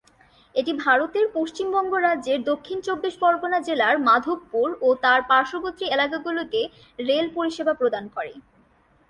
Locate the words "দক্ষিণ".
2.43-2.77